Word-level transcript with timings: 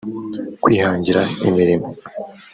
kwihangira 0.63 1.21
imirimo 1.47 1.87